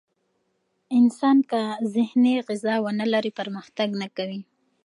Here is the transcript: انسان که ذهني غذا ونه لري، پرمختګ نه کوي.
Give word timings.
انسان 0.97 1.37
که 1.49 1.61
ذهني 1.95 2.33
غذا 2.47 2.75
ونه 2.83 3.05
لري، 3.13 3.31
پرمختګ 3.39 3.89
نه 4.01 4.07
کوي. 4.17 4.39